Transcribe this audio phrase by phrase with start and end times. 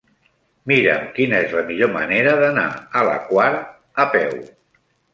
[0.71, 2.67] Mira'm quina és la millor manera d'anar
[3.03, 3.49] a la Quar
[4.07, 4.39] a peu.